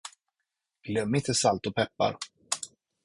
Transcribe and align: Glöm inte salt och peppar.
Glöm 0.83 1.15
inte 1.15 1.33
salt 1.33 1.65
och 1.65 1.75
peppar. 1.75 2.17